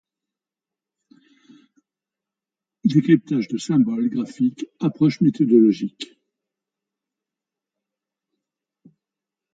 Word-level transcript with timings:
Décryptage 2.85 3.47
de 3.49 3.59
symboles 3.59 4.09
graphiques, 4.09 4.65
Approches 4.79 5.21
métodologiques. 5.21 6.17